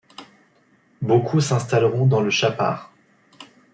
Beaucoup 1.03 1.41
s'installeront 1.41 2.07
dans 2.07 2.21
le 2.21 2.31
Chapare. 2.31 2.91